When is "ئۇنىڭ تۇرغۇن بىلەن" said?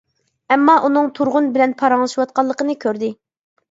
0.87-1.79